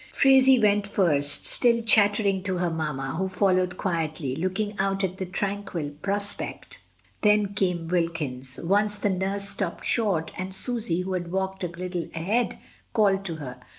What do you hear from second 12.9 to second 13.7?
called to her.